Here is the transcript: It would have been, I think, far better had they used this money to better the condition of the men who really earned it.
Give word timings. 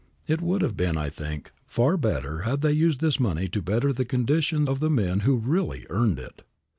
It 0.25 0.41
would 0.41 0.63
have 0.63 0.75
been, 0.75 0.97
I 0.97 1.09
think, 1.11 1.51
far 1.67 1.95
better 1.95 2.39
had 2.39 2.61
they 2.61 2.71
used 2.71 3.01
this 3.01 3.19
money 3.19 3.47
to 3.49 3.61
better 3.61 3.93
the 3.93 4.03
condition 4.03 4.67
of 4.67 4.79
the 4.79 4.89
men 4.89 5.19
who 5.19 5.35
really 5.37 5.85
earned 5.91 6.17
it. 6.17 6.41